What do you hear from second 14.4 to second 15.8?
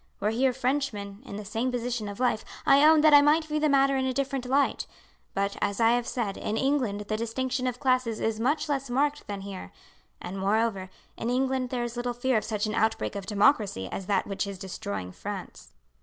is destroying France."